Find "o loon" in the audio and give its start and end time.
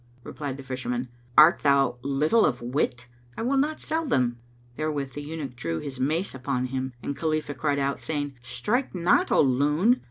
9.31-9.99